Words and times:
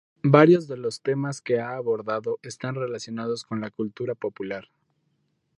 Varios 0.23 0.67
de 0.67 0.77
los 0.77 1.03
temas 1.03 1.41
que 1.41 1.59
ha 1.59 1.75
abordado 1.75 2.39
están 2.41 2.73
relacionados 2.73 3.43
con 3.43 3.61
la 3.61 3.69
cultura 3.69 4.15
popular. 4.15 4.67